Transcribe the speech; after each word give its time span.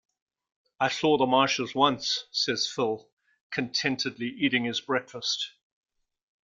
"I 0.79 0.89
saw 0.89 1.19
the 1.19 1.27
marshes 1.27 1.75
once," 1.75 2.25
says 2.31 2.67
Phil, 2.67 3.07
contentedly 3.51 4.29
eating 4.29 4.63
his 4.63 4.81
breakfast. 4.81 5.51